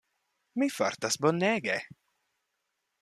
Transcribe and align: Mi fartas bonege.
Mi 0.61 0.67
fartas 0.77 1.19
bonege. 1.25 1.77